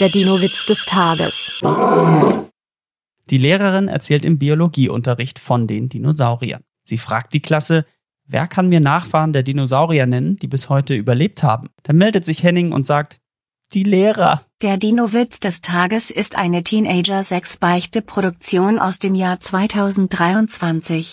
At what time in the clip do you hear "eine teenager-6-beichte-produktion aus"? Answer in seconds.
16.36-18.98